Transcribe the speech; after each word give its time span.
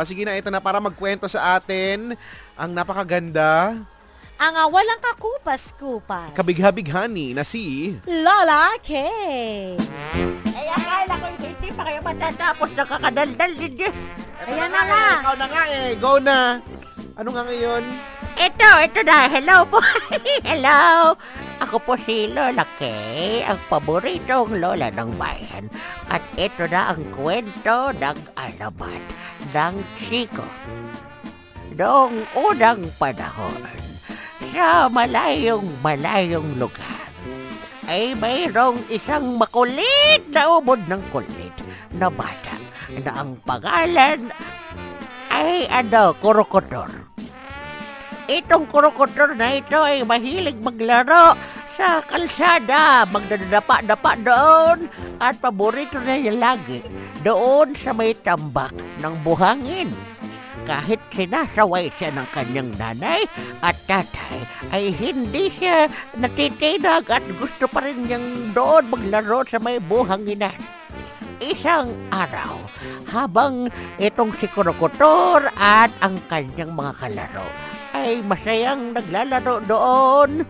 O 0.00 0.04
sige 0.06 0.24
na, 0.24 0.32
ito 0.32 0.48
na 0.48 0.58
para 0.58 0.80
magkwento 0.80 1.28
sa 1.28 1.54
atin. 1.54 2.16
Ang 2.56 2.70
napakaganda, 2.72 3.76
Ang 4.40 4.54
ah, 4.56 4.64
walang 4.64 4.96
kakupas-kupas. 4.98 6.32
kabigha-bighani 6.32 7.36
na 7.36 7.44
si... 7.44 7.92
Lola 8.08 8.72
K. 8.80 8.96
Ay, 10.50 10.66
akala 10.70 11.12
ko 11.14 11.26
hindi 11.36 11.68
pa 11.68 11.82
kayo 11.84 12.00
matatapos 12.00 12.68
nakakadaldal 12.72 13.52
ninyo. 13.52 13.90
Ayan 14.40 14.72
na 14.72 14.80
nga. 14.80 15.04
eh, 15.04 15.20
Ikaw 15.20 15.36
na 15.36 15.46
nga 15.46 15.62
eh. 15.68 15.88
Go 16.00 16.12
na. 16.16 16.38
Ano 17.12 17.28
nga 17.30 17.42
ngayon? 17.44 17.84
Ito, 18.40 18.70
ito 18.80 19.00
na. 19.04 19.18
Hello 19.28 19.56
po. 19.68 19.76
Hello. 20.48 21.12
Ako 21.60 21.76
po 21.84 21.92
si 22.00 22.24
Lola 22.32 22.64
Kay, 22.80 23.44
ang 23.44 23.60
paboritong 23.68 24.56
lola 24.56 24.88
ng 24.88 25.12
bayan. 25.20 25.68
At 26.08 26.24
ito 26.40 26.64
na 26.64 26.96
ang 26.96 27.04
kwento 27.12 27.92
ng 27.92 28.18
alamat 28.32 29.02
ng 29.52 29.74
Chico. 30.00 30.44
Noong 31.76 32.16
unang 32.32 32.88
panahon, 32.96 33.60
sa 34.50 34.88
malayong 34.88 35.68
malayong 35.84 36.56
lugar, 36.56 37.12
ay 37.84 38.16
mayroong 38.16 38.80
isang 38.88 39.36
makulit 39.36 40.24
na 40.32 40.48
ubod 40.56 40.80
ng 40.88 41.02
kulit 41.12 41.54
na 41.92 42.08
bata 42.08 42.56
na 43.04 43.20
ang 43.20 43.36
pangalan 43.44 44.32
ay 45.30 45.68
ano, 45.70 46.16
Kurokotor. 46.18 47.09
Itong 48.30 48.70
Kurokotor 48.70 49.34
na 49.34 49.58
ito 49.58 49.74
ay 49.74 50.06
mahilig 50.06 50.54
maglaro 50.62 51.34
sa 51.74 51.98
kalsada, 51.98 53.02
magdadapa-dapa 53.10 54.14
doon 54.22 54.86
at 55.18 55.34
paborito 55.42 55.98
na 55.98 56.14
niya 56.14 56.38
lagi 56.38 56.78
doon 57.26 57.74
sa 57.74 57.90
may 57.90 58.14
tambak 58.22 58.70
ng 59.02 59.14
buhangin. 59.26 59.90
Kahit 60.62 61.02
sinasaway 61.10 61.90
siya 61.98 62.14
ng 62.14 62.28
kanyang 62.30 62.70
nanay 62.78 63.26
at 63.66 63.74
tatay, 63.90 64.46
ay 64.70 64.94
hindi 64.94 65.50
siya 65.50 65.90
natitinag 66.14 67.10
at 67.10 67.26
gusto 67.34 67.66
pa 67.66 67.82
rin 67.82 68.06
niyang 68.06 68.54
doon 68.54 68.94
maglaro 68.94 69.42
sa 69.42 69.58
may 69.58 69.82
buhanginan. 69.82 70.54
Isang 71.42 71.98
araw, 72.14 72.62
habang 73.10 73.74
itong 73.98 74.30
si 74.38 74.46
Kurokotor 74.46 75.50
at 75.58 75.90
ang 75.98 76.14
kanyang 76.30 76.78
mga 76.78 76.94
kalaro 76.94 77.69
ay 78.00 78.24
masayang 78.24 78.96
naglalaro 78.96 79.60
doon, 79.68 80.44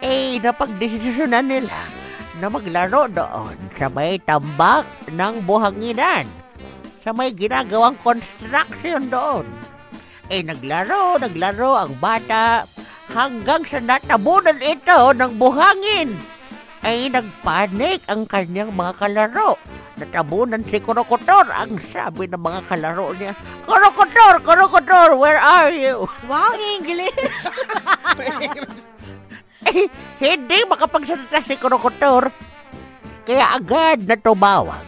ay 0.00 0.38
napagdesisyonan 0.38 1.46
nila 1.50 1.78
na 2.38 2.46
maglaro 2.52 3.08
doon 3.08 3.56
sa 3.74 3.88
may 3.88 4.20
tambak 4.22 4.84
ng 5.08 5.34
buhanginan 5.42 6.28
sa 7.06 7.14
may 7.14 7.30
ginagawang 7.30 7.94
construction 8.02 9.06
doon. 9.06 9.46
Eh 10.26 10.42
naglaro, 10.42 11.22
naglaro 11.22 11.78
ang 11.78 11.94
bata 12.02 12.66
hanggang 13.14 13.62
sa 13.62 13.78
natabunan 13.78 14.58
ito 14.58 15.14
ng 15.14 15.32
buhangin. 15.38 16.18
Ay 16.82 17.06
nagpanik 17.06 18.02
ang 18.10 18.26
kanyang 18.26 18.74
mga 18.74 18.92
kalaro. 18.98 19.54
Natabunan 19.96 20.60
si 20.68 20.76
Kurokotor 20.76 21.48
ang 21.48 21.80
sabi 21.88 22.28
ng 22.28 22.36
mga 22.36 22.60
kalaro 22.68 23.16
niya, 23.16 23.32
Kurokotor, 23.64 24.44
Kurokotor, 24.44 25.16
where 25.16 25.40
are 25.40 25.72
you? 25.72 26.04
Wow, 26.28 26.52
English. 26.56 27.48
Eh, 29.66 29.90
hindi 30.22 30.62
makapagsalita 30.70 31.42
si 31.42 31.58
Kurokotor. 31.58 32.30
Kaya 33.26 33.58
agad 33.58 34.06
na 34.06 34.14
tumawag 34.14 34.86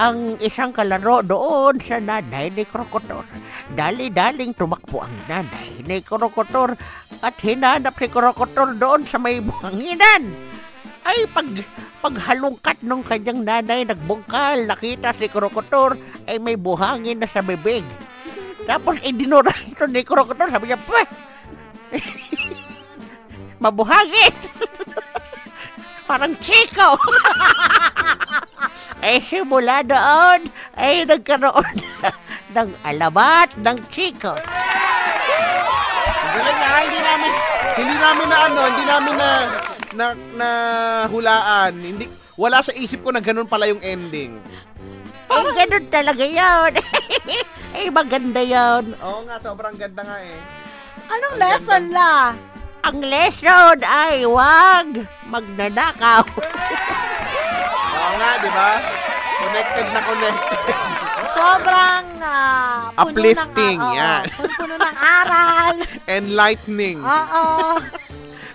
ang 0.00 0.34
isang 0.42 0.74
kalaro 0.74 1.20
doon 1.20 1.76
sa 1.78 2.00
nanay 2.00 2.48
ni 2.50 2.64
Krokotor. 2.64 3.22
Dali-daling 3.76 4.56
tumakbo 4.56 5.04
ang 5.04 5.14
nanay 5.28 5.84
ni 5.84 6.02
Krokotor 6.02 6.74
at 7.20 7.36
hinanap 7.38 7.94
si 8.00 8.08
Krokotor 8.08 8.74
doon 8.80 9.04
sa 9.04 9.20
may 9.20 9.38
buhanginan. 9.44 10.32
Ay, 11.04 11.28
pag, 11.30 11.46
paghalungkat 12.00 12.80
ng 12.80 13.04
kanyang 13.04 13.40
nanay 13.44 13.84
nagbungkal, 13.84 14.64
nakita 14.64 15.12
si 15.20 15.28
Krokotor 15.28 16.00
ay 16.24 16.40
may 16.40 16.56
buhangin 16.56 17.20
na 17.20 17.28
sa 17.28 17.44
bibig. 17.44 17.84
Tapos 18.64 18.96
idinura 19.04 19.52
ito 19.70 19.84
ni 19.84 20.00
Krokotor, 20.00 20.48
sabi 20.48 20.72
niya, 20.72 20.80
Pweh! 20.80 21.06
Mabuhangin! 23.62 24.34
Parang 26.08 26.34
chiko! 26.40 26.96
ay 29.00 29.20
simula 29.24 29.80
doon 29.80 30.48
ay 30.76 31.08
nagkaroon 31.08 31.76
ng 32.52 32.68
alamat 32.84 33.48
ng 33.60 33.78
chiko. 33.88 34.36
Galing 36.30 36.58
nga, 36.60 36.72
hindi 36.84 37.00
namin, 37.00 37.32
hindi 37.80 37.96
namin 37.96 38.26
na 38.28 38.38
ano, 38.48 38.60
hindi 38.68 38.84
namin 38.84 39.14
na, 39.16 39.30
na, 39.94 40.14
na 40.34 40.48
hulaan. 41.10 41.74
Hindi, 41.78 42.06
wala 42.38 42.62
sa 42.62 42.74
isip 42.74 43.02
ko 43.02 43.10
na 43.10 43.22
ganun 43.22 43.48
pala 43.50 43.66
yung 43.66 43.82
ending. 43.82 44.38
Ay, 45.30 45.46
ganun 45.54 45.86
talaga 45.90 46.24
yun. 46.26 46.72
ay, 47.74 47.86
maganda 48.02 48.42
yun. 48.42 48.94
Oo 48.98 49.20
nga, 49.26 49.38
sobrang 49.38 49.74
ganda 49.78 50.02
nga 50.02 50.18
eh. 50.22 50.38
Anong 51.10 51.34
Ang 51.34 51.42
lesson 51.42 51.84
la? 51.90 52.14
Ang 52.80 52.98
lesson 53.04 53.78
ay 53.84 54.24
wag 54.26 54.88
magnanakaw. 55.28 56.24
Oo 58.00 58.12
nga, 58.18 58.30
di 58.40 58.50
ba? 58.50 58.70
Connected 59.40 59.86
na 59.92 60.00
connected. 60.04 60.58
Sobrang 61.30 62.10
puno 63.00 63.10
Uplifting, 63.16 63.78
ng, 63.78 63.86
oo, 63.86 63.96
yan. 63.96 64.22
Puno 64.34 64.74
ng 64.76 64.96
aral. 64.98 65.74
Enlightening. 66.10 66.98
Oo. 67.00 67.46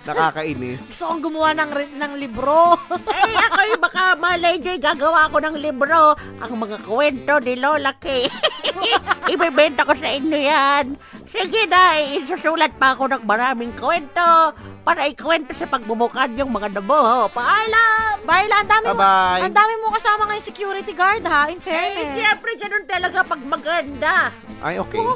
Nakakainis. 0.05 0.81
Gusto 0.85 1.03
kong 1.07 1.21
gumawa 1.23 1.49
ng, 1.55 1.69
ng 1.97 2.13
libro. 2.15 2.77
ay, 3.09 3.33
ako'y 3.45 3.73
baka 3.75 4.13
malay 4.15 4.55
nyo'y 4.55 4.77
gagawa 4.77 5.27
ko 5.27 5.41
ng 5.41 5.57
libro. 5.57 6.13
Ang 6.37 6.53
mga 6.55 6.77
kwento 6.81 7.33
ni 7.41 7.53
Lola 7.55 7.91
Kay. 7.95 8.29
Ibebenta 9.33 9.81
ko 9.81 9.91
sa 9.91 10.05
inyo 10.07 10.37
yan. 10.37 10.85
Sige 11.25 11.65
na, 11.65 11.97
isusulat 11.97 12.77
pa 12.77 12.93
ako 12.93 13.09
ng 13.09 13.23
maraming 13.25 13.73
kwento 13.73 14.53
para 14.85 15.09
ikwento 15.09 15.51
sa 15.51 15.65
pagbubukad 15.65 16.37
yung 16.37 16.53
mga 16.53 16.77
nabuho. 16.77 17.25
Paalam! 17.27 18.21
Baila, 18.21 18.61
ang 18.61 18.69
dami 18.69 18.85
mo. 18.85 18.93
Bye-bye. 18.95 19.41
Ang 19.41 19.53
dami 19.53 19.73
mo 19.79 19.87
kasama 19.89 20.21
ngayon 20.25 20.45
security 20.45 20.93
guard 20.93 21.25
ha, 21.25 21.49
in 21.49 21.57
Eh, 21.57 21.65
fairness. 21.65 22.13
siyempre 22.13 22.51
ganun 22.55 22.85
talaga 22.85 23.25
pag 23.25 23.41
maganda. 23.41 24.29
Ay, 24.61 24.77
okay. 24.77 25.01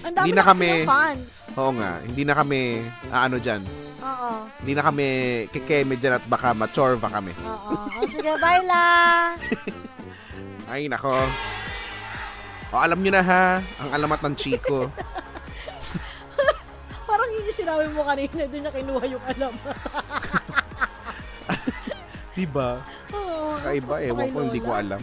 Ang 0.00 0.14
dami 0.14 0.24
Hindi 0.24 0.32
na 0.34 0.44
kami- 0.46 0.80
yung 0.80 0.88
fans. 0.88 1.28
Oo 1.52 1.72
nga, 1.76 1.90
hindi 2.00 2.22
na 2.22 2.32
kami, 2.32 2.60
ano 3.10 3.36
dyan, 3.36 3.60
Oo. 4.30 4.46
hindi 4.62 4.72
na 4.78 4.86
kami 4.86 5.06
kikeme 5.50 5.98
dyan 5.98 6.22
at 6.22 6.24
baka 6.30 6.54
machorva 6.54 7.10
kami. 7.10 7.34
Oo. 7.42 7.74
O, 7.98 8.06
sige, 8.06 8.30
baila. 8.38 8.78
Ay, 10.70 10.86
nako. 10.86 11.18
O, 12.70 12.78
alam 12.78 13.02
nyo 13.02 13.10
na 13.10 13.26
ha, 13.26 13.58
ang 13.82 13.90
alamat 13.90 14.22
ng 14.22 14.34
Chico. 14.38 14.86
Parang 17.10 17.30
hindi 17.34 17.50
sinabi 17.50 17.90
mo 17.90 18.06
kanina, 18.06 18.46
doon 18.46 18.62
niya 18.62 18.70
kinuha 18.70 19.04
yung 19.10 19.24
alam. 19.26 19.50
diba? 22.40 22.70
Oo. 23.12 23.60
Kaiba, 23.60 23.94
ewan 24.00 24.26
ko, 24.32 24.38
Kay 24.40 24.44
hindi 24.48 24.60
ko 24.62 24.70
alam. 24.72 25.00